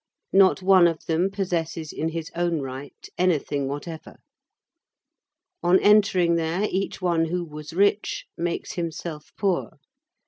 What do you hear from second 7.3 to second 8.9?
was rich makes